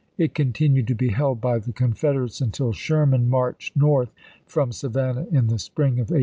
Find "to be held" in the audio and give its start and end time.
0.87-1.39